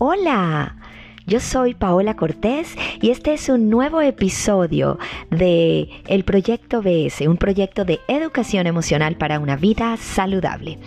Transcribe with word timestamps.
Hola, 0.00 0.76
yo 1.26 1.40
soy 1.40 1.74
Paola 1.74 2.14
Cortés 2.14 2.76
y 3.02 3.10
este 3.10 3.34
es 3.34 3.48
un 3.48 3.68
nuevo 3.68 4.00
episodio 4.00 4.96
de 5.28 5.90
el 6.06 6.22
proyecto 6.22 6.82
BS, 6.82 7.26
un 7.26 7.36
proyecto 7.36 7.84
de 7.84 7.98
educación 8.06 8.68
emocional 8.68 9.16
para 9.16 9.40
una 9.40 9.56
vida 9.56 9.96
saludable. 9.96 10.78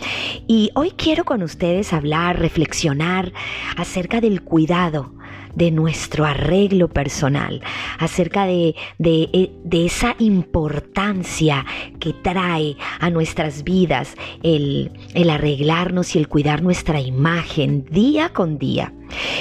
Y 0.48 0.72
hoy 0.76 0.92
quiero 0.92 1.26
con 1.26 1.44
ustedes 1.44 1.92
hablar, 1.92 2.40
reflexionar 2.40 3.34
acerca 3.76 4.22
del 4.22 4.44
cuidado 4.44 5.12
de 5.56 5.72
nuestro 5.72 6.26
arreglo 6.26 6.88
personal, 6.88 7.62
acerca 8.00 8.46
de, 8.46 8.76
de, 8.98 9.86
esa 9.86 10.16
importancia 10.20 11.66
que 12.00 12.14
trae 12.14 12.78
a 13.00 13.10
nuestras 13.10 13.64
vidas 13.64 14.16
el, 14.44 14.92
el 15.14 15.30
arreglarnos 15.30 16.16
y 16.16 16.20
el 16.20 16.28
cuidar 16.28 16.62
nuestra 16.62 17.02
imagen 17.02 17.86
día 17.86 18.30
con 18.30 18.58
día. 18.58 18.94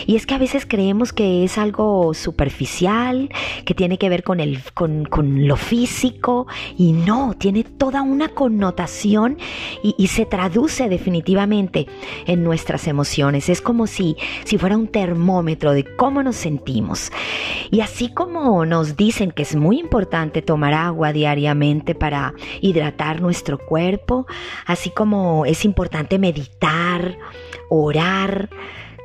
Y 0.07 0.17
es 0.17 0.27
que 0.27 0.35
a 0.35 0.39
veces 0.39 0.67
creemos 0.67 1.13
que 1.13 1.45
es 1.45 1.59
algo 1.59 2.15
superficial, 2.15 3.31
que 3.65 3.75
tiene 3.75 3.99
que 3.99 4.09
ver 4.09 4.23
con, 4.23 4.41
el, 4.41 4.63
con, 4.75 5.05
con 5.05 5.47
lo 5.47 5.57
físico, 5.57 6.47
y 6.77 6.93
no, 6.93 7.35
tiene 7.39 7.65
toda 7.65 8.03
una 8.03 8.29
connotación 8.29 9.39
y, 9.83 9.95
y, 9.99 10.09
se 10.09 10.27
traduce 10.27 10.89
definitivamente 10.89 11.87
en 12.27 12.43
nuestras 12.43 12.87
emociones. 12.87 13.49
Es 13.49 13.61
como 13.61 13.87
si, 13.87 14.17
si 14.45 14.59
fuera 14.59 14.77
un 14.77 14.89
termómetro 14.89 15.73
de 15.73 15.85
cómo 15.97 16.23
nos 16.23 16.37
sentimos. 16.37 17.13
Y 17.71 17.81
así 17.81 18.13
como 18.13 18.65
nos 18.67 18.97
dicen 18.97 19.31
que 19.31 19.43
es 19.43 19.55
muy 19.57 19.79
importante 19.79 20.43
tomar 20.43 20.75
agua 20.75 21.13
diariamente 21.13 21.95
para 21.95 22.35
hidratar 22.61 23.21
nuestro 23.21 23.59
cuerpo, 23.59 24.27
así 24.67 24.91
como 24.91 25.47
es 25.47 25.65
importante 25.65 26.19
meditar, 26.19 27.17
orar, 27.69 28.51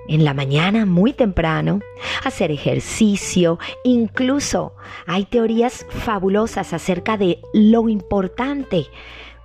en 0.07 0.25
la 0.25 0.33
mañana 0.33 0.85
muy 0.85 1.13
temprano, 1.13 1.79
hacer 2.23 2.51
ejercicio, 2.51 3.59
incluso 3.83 4.73
hay 5.05 5.25
teorías 5.25 5.85
fabulosas 5.89 6.73
acerca 6.73 7.17
de 7.17 7.39
lo 7.53 7.89
importante 7.89 8.87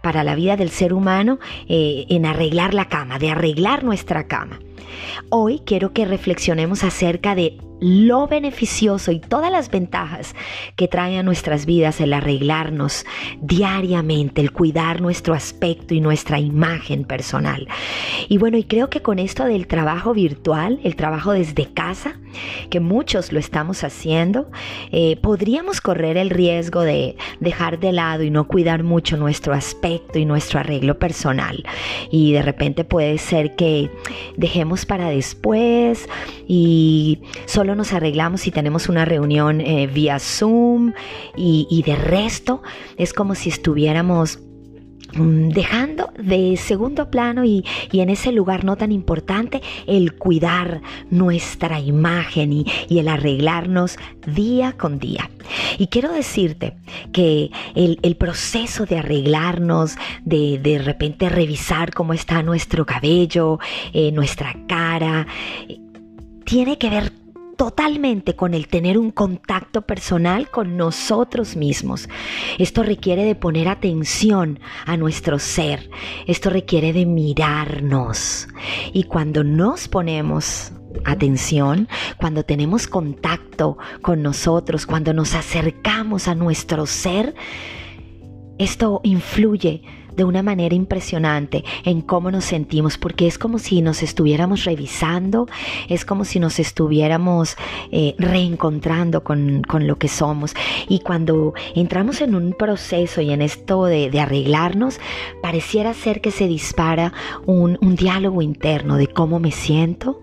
para 0.03 0.25
la 0.25 0.34
vida 0.34 0.56
del 0.56 0.70
ser 0.70 0.92
humano 0.92 1.38
eh, 1.69 2.06
en 2.08 2.27
arreglar 2.27 2.75
la 2.75 2.88
cama, 2.88 3.19
de 3.19 3.31
arreglar 3.31 3.84
nuestra 3.84 4.27
cama. 4.27 4.61
Hoy 5.28 5.61
quiero 5.64 5.92
que 5.92 6.05
reflexionemos 6.05 6.84
acerca 6.84 7.34
de 7.34 7.58
lo 7.81 8.27
beneficioso 8.27 9.12
y 9.12 9.20
todas 9.20 9.50
las 9.50 9.70
ventajas 9.70 10.34
que 10.77 10.89
trae 10.89 11.19
a 11.19 11.23
nuestras 11.23 11.67
vidas 11.67 12.00
el 12.00 12.12
arreglarnos 12.12 13.06
diariamente, 13.41 14.41
el 14.41 14.53
cuidar 14.53 15.00
nuestro 15.00 15.34
aspecto 15.34 15.95
y 15.95 16.00
nuestra 16.00 16.39
imagen 16.39 17.05
personal. 17.05 17.67
Y 18.28 18.39
bueno, 18.39 18.59
y 18.59 18.64
creo 18.64 18.91
que 18.91 19.03
con 19.03 19.19
esto 19.19 19.45
del 19.45 19.67
trabajo 19.67 20.14
virtual, 20.14 20.81
el 20.84 20.97
trabajo 20.97 21.33
desde 21.33 21.72
casa, 21.72 22.20
que 22.69 22.81
muchos 22.81 23.33
lo 23.33 23.39
estamos 23.39 23.83
haciendo, 23.84 24.50
eh, 24.92 25.17
podríamos 25.17 25.81
correr 25.81 26.17
el 26.17 26.31
riesgo 26.31 26.83
de 26.83 27.17
dejar 27.41 27.81
de 27.81 27.92
lado 27.92 28.22
y 28.22 28.31
no 28.31 28.47
cuidar 28.47 28.83
mucho 28.83 29.17
nuestro 29.17 29.53
aspecto 29.53 30.19
y 30.19 30.25
nuestro 30.25 30.61
arreglo 30.61 30.98
personal. 30.98 31.65
Y 32.11 32.33
de 32.33 32.42
repente 32.42 32.84
puede 32.84 33.19
ser 33.19 33.56
que 33.56 33.91
dejemos 34.37 34.87
para 34.87 35.09
después 35.09 36.09
y 36.47 37.20
solo 37.47 37.69
nos 37.74 37.92
arreglamos 37.92 38.42
si 38.42 38.50
tenemos 38.50 38.88
una 38.88 39.04
reunión 39.04 39.60
eh, 39.60 39.86
vía 39.86 40.18
Zoom 40.18 40.92
y, 41.36 41.82
de 41.84 41.96
resto 41.96 42.62
es 42.96 43.12
como 43.12 43.34
si 43.34 43.48
estuviéramos 43.48 44.38
mm, 45.14 45.48
dejando 45.48 46.10
de 46.18 46.56
segundo 46.56 47.10
plano 47.10 47.44
y, 47.44 47.64
en 47.92 48.10
ese 48.10 48.32
lugar 48.32 48.64
no 48.64 48.76
tan 48.76 48.92
importante 48.92 49.60
el 49.86 50.14
cuidar 50.14 50.82
nuestra 51.10 51.80
imagen 51.80 52.52
y, 52.52 52.66
el 52.91 53.08
arreglarnos 53.08 53.97
día 54.26 54.72
con 54.72 54.98
día. 54.98 55.30
Y 55.78 55.88
quiero 55.88 56.12
decirte 56.12 56.76
que 57.12 57.50
el, 57.75 58.16
proceso 58.16 58.84
de 58.84 58.98
arreglarnos, 58.98 59.97
de 60.25 60.59
de 60.59 60.78
repente 60.78 61.28
revisar 61.28 61.94
cómo 61.94 62.12
está 62.12 62.42
nuestro 62.42 62.84
cabello, 62.84 63.59
eh, 63.92 64.12
nuestra 64.12 64.54
cara, 64.69 65.26
tiene 66.44 66.78
que 66.78 66.91
ver 66.91 67.12
totalmente 67.60 68.37
con 68.37 68.54
el 68.54 68.69
tener 68.69 68.97
un 68.97 69.10
contacto 69.10 69.82
personal 69.82 70.48
con 70.48 70.78
nosotros 70.78 71.56
mismos. 71.56 72.09
Esto 72.56 72.82
requiere 72.82 73.22
de 73.26 73.34
poner 73.34 73.69
atención 73.69 74.60
a 74.87 74.97
nuestro 74.97 75.38
ser. 75.38 75.91
Esto 76.26 76.48
requiere 76.48 76.94
de 76.94 77.04
mirarnos. 77.04 78.48
Y 78.94 79.03
cuando 79.03 79.44
nos 79.44 79.88
ponemos 79.88 80.72
atención, 81.04 81.87
cuando 82.16 82.47
tenemos 82.47 82.87
contacto 82.87 83.77
con 84.00 84.22
nosotros, 84.22 84.87
cuando 84.87 85.12
nos 85.12 85.34
acercamos 85.34 86.28
a 86.28 86.34
nuestro 86.34 86.87
ser, 86.87 87.34
esto 88.56 89.03
influye 89.04 89.82
de 90.20 90.25
una 90.25 90.42
manera 90.42 90.75
impresionante 90.75 91.64
en 91.82 92.03
cómo 92.03 92.31
nos 92.31 92.44
sentimos, 92.44 92.98
porque 92.98 93.26
es 93.26 93.38
como 93.38 93.58
si 93.58 93.81
nos 93.81 94.03
estuviéramos 94.03 94.64
revisando, 94.64 95.48
es 95.88 96.04
como 96.04 96.26
si 96.26 96.38
nos 96.38 96.58
estuviéramos 96.58 97.56
eh, 97.91 98.14
reencontrando 98.19 99.25
con, 99.25 99.62
lo 99.66 99.97
que 99.97 100.09
somos. 100.09 100.53
Y 100.91 100.98
cuando 101.00 101.54
entramos 101.75 102.20
en 102.20 102.34
un 102.34 102.53
proceso 102.53 103.22
y 103.22 103.30
en 103.30 103.41
esto 103.41 103.86
de, 103.86 104.10
arreglarnos, 104.20 105.00
pareciera 105.41 105.94
ser 105.94 106.20
que 106.20 106.32
se 106.32 106.47
dispara 106.47 107.14
un, 107.47 107.78
diálogo 107.97 108.42
interno 108.42 108.98
de 108.98 109.06
cómo 109.06 109.41
me 109.41 109.53
siento, 109.53 110.20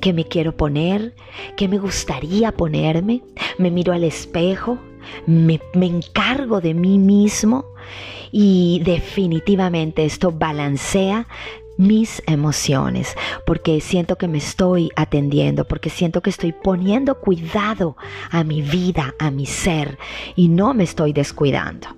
qué 0.00 0.12
me 0.12 0.24
quiero 0.24 0.56
poner, 0.56 1.14
qué 1.56 1.68
me 1.68 1.78
gustaría 1.78 2.50
ponerme, 2.50 3.22
me 3.58 3.70
miro 3.70 3.92
al 3.92 4.02
espejo, 4.02 4.80
me, 5.26 5.60
encargo 5.74 6.60
de 6.60 6.74
mí 6.74 6.98
mismo 6.98 7.66
y 8.32 8.80
definitivamente 8.84 10.04
esto 10.04 10.32
balancea 10.32 11.26
mis 11.78 12.22
emociones, 12.26 13.14
porque 13.44 13.80
siento 13.80 14.16
que 14.16 14.28
me 14.28 14.38
estoy 14.38 14.90
atendiendo, 14.96 15.66
porque 15.66 15.90
siento 15.90 16.22
que 16.22 16.30
estoy 16.30 16.52
poniendo 16.52 17.20
cuidado 17.20 17.96
a 18.30 18.44
mi 18.44 18.62
vida, 18.62 19.14
a 19.18 19.30
mi 19.30 19.46
ser, 19.46 19.98
y 20.36 20.48
no 20.48 20.72
me 20.72 20.84
estoy 20.84 21.12
descuidando. 21.12 21.95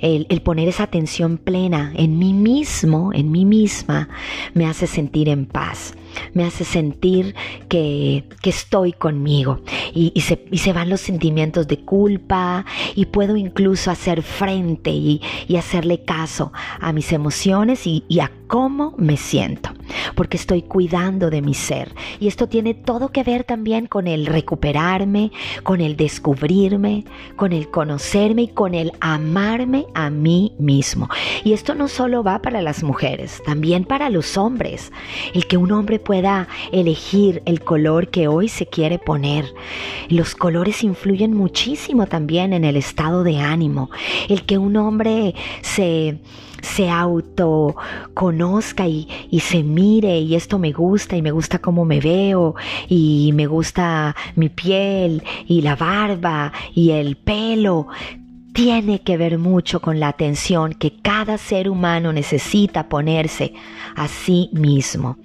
El, 0.00 0.26
el, 0.28 0.42
poner 0.42 0.68
esa 0.68 0.84
atención 0.84 1.38
plena 1.38 1.92
en 1.96 2.18
mí 2.18 2.32
mismo, 2.32 3.12
en 3.12 3.30
mí 3.30 3.44
misma, 3.44 4.08
me 4.54 4.66
hace 4.66 4.86
sentir 4.86 5.28
en 5.28 5.46
paz 5.46 5.94
me 6.34 6.44
hace 6.44 6.64
sentir 6.64 7.34
que, 7.68 8.24
estoy 8.42 8.92
conmigo 8.92 9.60
y, 9.92 10.12
se, 10.20 10.72
van 10.72 10.88
los 10.88 11.00
sentimientos 11.00 11.66
de 11.66 11.80
culpa 11.80 12.64
y 12.94 13.06
puedo 13.06 13.36
incluso 13.36 13.90
hacer 13.90 14.22
frente 14.22 14.90
y, 14.90 15.20
hacerle 15.56 16.04
caso 16.04 16.52
a 16.80 16.92
mis 16.92 17.12
emociones 17.12 17.86
y, 17.86 18.04
y 18.08 18.20
a 18.20 18.30
cómo 18.46 18.94
me 18.98 19.16
siento, 19.16 19.70
porque 20.14 20.36
estoy 20.36 20.62
cuidando 20.62 21.30
de 21.30 21.42
mi 21.42 21.54
ser. 21.54 21.92
Y 22.20 22.28
esto 22.28 22.48
tiene 22.48 22.74
todo 22.74 23.08
que 23.08 23.24
ver 23.24 23.42
también 23.44 23.86
con 23.86 24.06
el 24.06 24.26
recuperarme, 24.26 25.32
con 25.64 25.80
el 25.80 25.96
descubrirme, 25.96 27.04
con 27.34 27.52
el 27.52 27.70
conocerme 27.70 28.42
y 28.42 28.48
con 28.48 28.74
el 28.74 28.92
a 29.94 30.10
mí 30.10 30.54
mismo. 30.58 31.08
Y 31.44 31.52
esto 31.52 31.74
no 31.74 31.88
solo 31.88 32.22
va 32.22 32.42
para 32.42 32.62
las 32.62 32.82
mujeres, 32.82 33.40
también 33.44 33.84
para 33.84 34.10
los 34.10 34.36
hombres. 34.36 34.92
El 35.34 35.46
que 35.46 35.56
un 35.56 35.70
hombre 35.70 35.98
pueda 35.98 36.48
elegir 36.72 37.42
el 37.46 37.60
color 37.60 38.08
que 38.08 38.26
hoy 38.26 38.48
se 38.48 38.66
quiere 38.66 38.98
poner. 38.98 39.44
Los 40.08 40.34
colores 40.34 40.82
influyen 40.82 41.32
muchísimo 41.32 42.06
también 42.06 42.52
en 42.52 42.64
el 42.64 42.76
estado 42.76 43.22
de 43.22 43.38
ánimo. 43.38 43.90
El 44.28 44.44
que 44.44 44.58
un 44.58 44.76
hombre 44.76 45.34
se 45.62 46.18
se 46.62 46.90
autoconozca 46.90 48.88
y, 48.88 49.06
y 49.30 49.38
se 49.40 49.62
mire 49.62 50.18
y 50.18 50.34
esto 50.34 50.58
me 50.58 50.72
gusta 50.72 51.16
y 51.16 51.22
me 51.22 51.30
gusta 51.30 51.60
cómo 51.60 51.84
me 51.84 52.00
veo 52.00 52.56
y 52.88 53.30
me 53.34 53.46
gusta 53.46 54.16
mi 54.34 54.48
piel 54.48 55.22
y 55.46 55.60
la 55.60 55.76
barba 55.76 56.52
y 56.74 56.90
el 56.90 57.14
pelo 57.16 57.86
tiene 58.56 59.02
que 59.02 59.18
ver 59.18 59.36
mucho 59.36 59.82
con 59.82 60.00
la 60.00 60.08
atención 60.08 60.72
que 60.72 60.90
cada 61.02 61.36
ser 61.36 61.68
humano 61.68 62.14
necesita 62.14 62.88
ponerse 62.88 63.52
a 63.94 64.08
sí 64.08 64.48
mismo. 64.54 65.18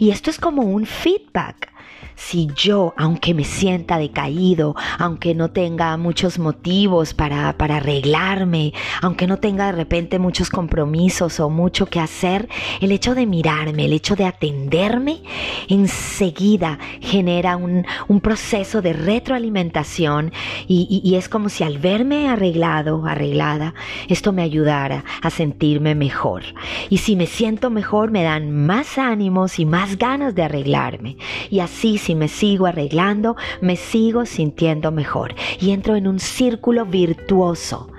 Y 0.00 0.10
esto 0.10 0.28
es 0.28 0.40
como 0.40 0.62
un 0.62 0.84
feedback 0.84 1.72
si 2.16 2.48
yo, 2.56 2.94
aunque 2.96 3.34
me 3.34 3.44
sienta 3.44 3.98
decaído, 3.98 4.74
aunque 4.98 5.34
no 5.34 5.50
tenga 5.50 5.96
muchos 5.96 6.38
motivos 6.38 7.14
para, 7.14 7.56
para 7.56 7.76
arreglarme, 7.76 8.72
aunque 9.02 9.26
no 9.26 9.38
tenga 9.38 9.66
de 9.66 9.72
repente 9.72 10.18
muchos 10.18 10.50
compromisos 10.50 11.40
o 11.40 11.50
mucho 11.50 11.86
que 11.86 12.00
hacer, 12.00 12.48
el 12.80 12.92
hecho 12.92 13.14
de 13.14 13.26
mirarme, 13.26 13.86
el 13.86 13.92
hecho 13.92 14.16
de 14.16 14.24
atenderme, 14.24 15.22
enseguida 15.68 16.78
genera 17.00 17.56
un, 17.56 17.86
un 18.08 18.20
proceso 18.20 18.82
de 18.82 18.92
retroalimentación 18.92 20.32
y, 20.66 21.02
y, 21.04 21.14
es 21.14 21.28
como 21.28 21.48
si 21.48 21.64
al 21.64 21.78
verme 21.78 22.28
arreglado, 22.28 23.06
arreglada, 23.06 23.74
esto 24.08 24.32
me 24.32 24.42
ayudara 24.42 25.04
a 25.22 25.30
sentirme 25.30 25.94
mejor. 25.94 26.42
Y 26.90 26.98
si 26.98 27.16
me 27.16 27.26
siento 27.26 27.70
mejor, 27.70 28.10
me 28.10 28.22
dan 28.22 28.50
más 28.50 28.98
ánimos 28.98 29.58
y 29.58 29.66
más 29.66 29.98
ganas 29.98 30.34
de 30.34 30.42
arreglarme. 30.42 31.16
Y 31.50 31.60
así 31.60 31.98
si 32.04 32.14
me 32.14 32.28
sigo 32.28 32.66
arreglando, 32.66 33.34
me 33.62 33.76
sigo 33.76 34.26
sintiendo 34.26 34.92
mejor 34.92 35.34
y 35.58 35.70
entro 35.70 35.96
en 35.96 36.06
un 36.06 36.20
círculo 36.20 36.84
virtuoso 36.84 37.90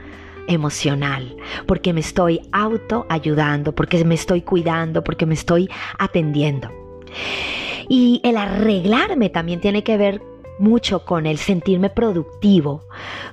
emocional, 0.48 1.36
porque 1.66 1.92
me 1.92 2.02
estoy 2.02 2.40
auto 2.52 3.07
ayudando, 3.10 3.74
porque 3.74 4.06
me 4.06 4.13
estoy 4.13 4.42
cuidando, 4.42 5.04
porque 5.04 5.25
me 5.25 5.34
estoy 5.34 5.69
atendiendo. 5.98 6.69
Y 7.90 8.22
el 8.24 8.38
arreglarme 8.38 9.30
también 9.30 9.60
tiene 9.60 9.84
que 9.84 9.98
ver 9.98 10.22
mucho 10.60 11.04
con 11.04 11.25
el 11.25 11.40
sentirme 11.40 11.90
productivo. 11.90 12.84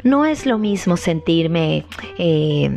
No 0.03 0.25
es 0.25 0.47
lo 0.47 0.57
mismo 0.57 0.97
sentirme 0.97 1.85
eh, 2.17 2.71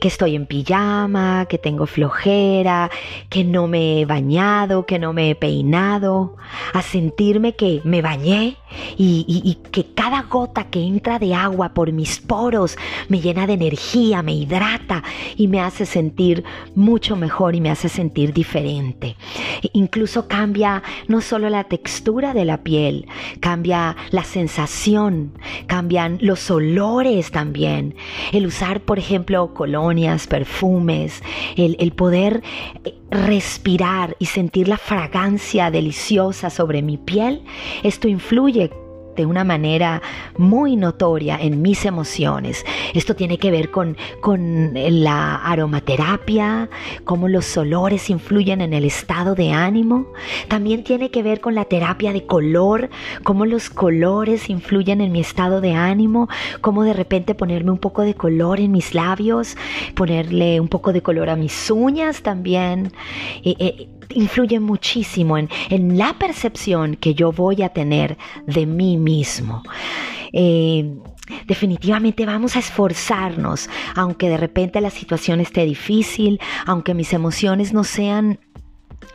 que 0.00 0.08
estoy 0.08 0.36
en 0.36 0.46
pijama, 0.46 1.46
que 1.46 1.58
tengo 1.58 1.86
flojera, 1.86 2.90
que 3.28 3.44
no 3.44 3.66
me 3.68 4.00
he 4.00 4.04
bañado, 4.06 4.86
que 4.86 4.98
no 4.98 5.12
me 5.12 5.30
he 5.30 5.34
peinado, 5.34 6.36
a 6.72 6.82
sentirme 6.82 7.54
que 7.54 7.80
me 7.84 8.02
bañé 8.02 8.56
y, 8.96 9.24
y, 9.26 9.54
que 9.70 9.86
cada 9.94 10.22
gota 10.22 10.64
que 10.64 10.80
entra 10.80 11.18
de 11.18 11.34
agua 11.34 11.74
por 11.74 11.92
mis 11.92 12.20
poros 12.20 12.76
me 13.08 13.20
llena 13.20 13.46
de 13.46 13.54
energía, 13.54 14.22
me 14.22 14.34
hidrata 14.34 15.02
y 15.36 15.48
me 15.48 15.60
hace 15.60 15.86
sentir 15.86 16.44
mucho 16.74 17.16
mejor 17.16 17.54
y 17.54 17.60
me 17.60 17.70
hace 17.70 17.88
sentir 17.88 18.32
diferente. 18.32 19.16
E 19.62 19.70
incluso 19.72 20.28
cambia 20.28 20.82
no 21.08 21.20
solo 21.20 21.48
la 21.50 21.64
textura 21.64 22.34
de 22.34 22.44
la 22.44 22.62
piel, 22.62 23.06
cambia 23.40 23.96
la 24.10 24.24
sensación, 24.24 25.32
cambian 25.66 26.18
los 26.20 26.50
olores 26.50 27.30
también. 27.30 27.94
El 28.32 28.46
usar, 28.46 28.80
por 28.80 28.98
ejemplo, 28.98 29.52
perfumes, 30.28 31.22
el, 31.56 31.76
el 31.78 31.92
poder 31.92 32.42
eh, 32.84 32.94
respirar 33.10 34.16
y 34.18 34.26
sentir 34.26 34.68
la 34.68 34.78
fragancia 34.78 35.70
deliciosa 35.70 36.50
sobre 36.50 36.82
mi 36.82 36.96
piel, 36.96 37.42
esto 37.82 38.08
influye 38.08 38.70
de 39.16 39.26
una 39.26 39.44
manera 39.44 40.02
muy 40.36 40.76
notoria 40.76 41.38
en 41.40 41.62
mis 41.62 41.84
emociones. 41.84 42.64
Esto 42.94 43.14
tiene 43.14 43.38
que 43.38 43.50
ver 43.50 43.70
con, 43.70 43.96
con 44.20 44.72
la 44.74 45.36
aromaterapia, 45.36 46.68
cómo 47.04 47.28
los 47.28 47.56
olores 47.56 48.10
influyen 48.10 48.60
en 48.60 48.72
el 48.72 48.84
estado 48.84 49.34
de 49.34 49.52
ánimo. 49.52 50.06
También 50.48 50.84
tiene 50.84 51.10
que 51.10 51.22
ver 51.22 51.40
con 51.40 51.54
la 51.54 51.64
terapia 51.64 52.12
de 52.12 52.26
color, 52.26 52.90
cómo 53.22 53.46
los 53.46 53.70
colores 53.70 54.48
influyen 54.48 55.00
en 55.00 55.12
mi 55.12 55.20
estado 55.20 55.60
de 55.60 55.74
ánimo, 55.74 56.28
cómo 56.60 56.84
de 56.84 56.92
repente 56.92 57.34
ponerme 57.34 57.70
un 57.70 57.78
poco 57.78 58.02
de 58.02 58.14
color 58.14 58.60
en 58.60 58.72
mis 58.72 58.94
labios, 58.94 59.56
ponerle 59.94 60.60
un 60.60 60.68
poco 60.68 60.92
de 60.92 61.02
color 61.02 61.30
a 61.30 61.36
mis 61.36 61.70
uñas 61.70 62.22
también. 62.22 62.92
Eh, 63.44 63.56
eh, 63.58 63.88
influye 64.14 64.60
muchísimo 64.60 65.38
en, 65.38 65.48
la 65.96 66.14
percepción 66.14 66.96
que 66.96 67.14
yo 67.14 67.32
voy 67.32 67.62
a 67.62 67.70
tener 67.70 68.16
de 68.46 68.66
mí 68.66 68.96
mismo. 68.96 69.62
Eh, 70.32 70.94
definitivamente 71.46 72.26
vamos 72.26 72.56
a 72.56 72.60
esforzarnos, 72.60 73.68
aunque 73.94 74.28
de 74.28 74.36
repente 74.36 74.80
la 74.80 74.90
situación 74.90 75.40
esté 75.40 75.64
difícil, 75.64 76.40
aunque 76.66 76.94
mis 76.94 77.12
emociones 77.12 77.72
no 77.72 77.84
sean 77.84 78.38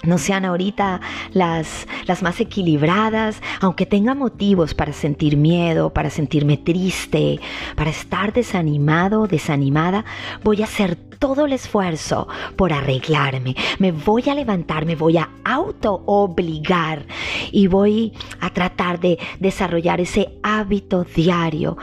no 0.03 0.17
sean 0.17 0.45
ahorita 0.45 1.01
las, 1.33 1.87
las 2.05 2.21
más 2.21 2.39
equilibradas, 2.39 3.41
aunque 3.61 3.85
tenga 3.85 4.15
motivos 4.15 4.73
para 4.73 4.93
sentir 4.93 5.37
miedo, 5.37 5.91
para 5.91 6.09
sentirme 6.09 6.57
triste, 6.57 7.39
para 7.75 7.89
estar 7.89 8.33
desanimado, 8.33 9.27
desanimada, 9.27 10.05
voy 10.43 10.61
a 10.61 10.65
hacer 10.65 10.95
todo 10.95 11.45
el 11.45 11.53
esfuerzo 11.53 12.27
por 12.55 12.73
arreglarme. 12.73 13.55
Me 13.79 13.91
voy 13.91 14.23
a 14.29 14.35
levantar, 14.35 14.85
me 14.85 14.95
voy 14.95 15.17
a 15.17 15.29
auto 15.43 16.03
obligar 16.05 17.05
y 17.51 17.67
voy 17.67 18.13
a 18.39 18.51
tratar 18.51 18.99
de 18.99 19.17
desarrollar 19.39 19.99
ese 19.99 20.37
hábito 20.43 21.03
diario 21.03 21.77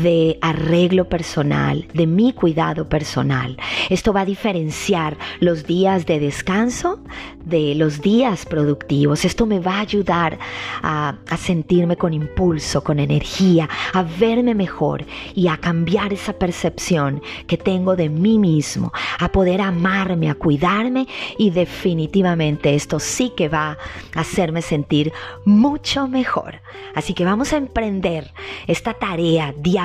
de 0.00 0.38
arreglo 0.40 1.08
personal, 1.08 1.86
de 1.92 2.06
mi 2.06 2.32
cuidado 2.32 2.88
personal. 2.88 3.58
Esto 3.90 4.12
va 4.14 4.22
a 4.22 4.24
diferenciar 4.24 5.18
los 5.40 5.66
días 5.66 6.06
de 6.06 6.18
descanso 6.18 7.00
de 7.44 7.74
los 7.74 8.00
días 8.00 8.46
productivos. 8.46 9.24
Esto 9.24 9.44
me 9.44 9.58
va 9.58 9.76
a 9.76 9.80
ayudar 9.80 10.38
a, 10.82 11.16
sentirme 11.36 11.96
con 11.96 12.14
impulso, 12.14 12.84
con 12.84 13.00
energía, 13.00 13.68
a 13.92 14.02
verme 14.02 14.54
mejor 14.54 15.04
y 15.34 15.48
a 15.48 15.56
cambiar 15.56 16.12
esa 16.12 16.32
percepción 16.34 17.20
que 17.46 17.56
tengo 17.56 17.96
de 17.96 18.08
mí 18.08 18.38
mismo, 18.38 18.92
a 19.18 19.30
poder 19.30 19.60
amarme, 19.60 20.30
a 20.30 20.34
cuidarme 20.36 21.08
y 21.36 21.50
definitivamente 21.50 22.74
esto 22.74 23.00
sí 23.00 23.32
que 23.36 23.48
va 23.48 23.76
a 24.14 24.20
hacerme 24.20 24.62
sentir 24.62 25.12
mucho 25.44 26.06
mejor. 26.06 26.60
Así 26.94 27.12
que 27.12 27.24
vamos 27.24 27.52
a 27.52 27.56
emprender 27.56 28.32
esta 28.68 28.94
tarea 28.94 29.52
diaria 29.58 29.81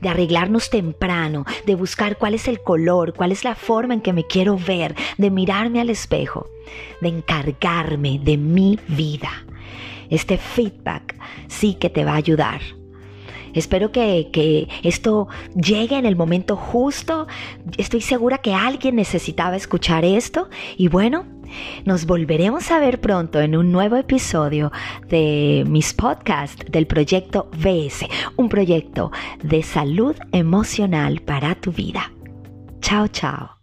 de 0.00 0.08
arreglarnos 0.08 0.70
temprano, 0.70 1.44
de 1.66 1.74
buscar 1.74 2.16
cuál 2.16 2.34
es 2.34 2.48
el 2.48 2.60
color, 2.60 3.12
cuál 3.14 3.32
es 3.32 3.44
la 3.44 3.54
forma 3.54 3.94
en 3.94 4.00
que 4.00 4.12
me 4.12 4.24
quiero 4.24 4.56
ver, 4.56 4.94
de 5.18 5.30
mirarme 5.30 5.80
al 5.80 5.90
espejo, 5.90 6.48
de 7.00 7.08
encargarme 7.08 8.18
de 8.18 8.38
mi 8.38 8.78
vida. 8.88 9.44
Este 10.08 10.38
feedback 10.38 11.16
sí 11.48 11.74
que 11.74 11.90
te 11.90 12.04
va 12.04 12.12
a 12.12 12.16
ayudar. 12.16 12.60
Espero 13.52 13.92
que, 13.92 14.30
que, 14.32 14.68
esto 14.82 15.28
llegue 15.54 15.96
en 15.98 16.06
el 16.06 16.16
momento 16.16 16.56
justo. 16.56 17.26
Estoy 17.76 18.00
segura 18.00 18.38
que 18.38 18.54
alguien 18.54 18.96
necesitaba 18.96 19.56
escuchar 19.56 20.04
esto. 20.04 20.48
Y 20.76 20.88
bueno, 20.88 21.26
nos 21.84 22.06
volveremos 22.06 22.70
a 22.70 22.78
ver 22.78 23.00
pronto 23.00 23.40
en 23.40 23.56
un 23.56 23.72
nuevo 23.72 23.96
episodio 23.96 24.72
de 25.08 25.64
mis 25.66 25.92
podcasts 25.94 26.64
del 26.70 26.86
proyecto 26.86 27.48
VS, 27.52 28.06
un 28.36 28.48
proyecto 28.48 29.12
de 29.42 29.62
salud 29.62 30.16
emocional 30.32 31.20
para 31.20 31.54
tu 31.54 31.72
vida. 31.72 32.12
Chao, 32.80 33.08
chao. 33.08 33.59